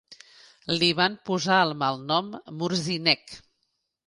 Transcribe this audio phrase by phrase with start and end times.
[0.83, 3.39] Li van posar el malnom "Murzynek".